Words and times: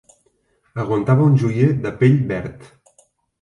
Aguantava 0.83 1.27
un 1.33 1.37
joier 1.43 1.67
de 1.85 1.93
pell 2.01 2.17
verd. 2.33 2.67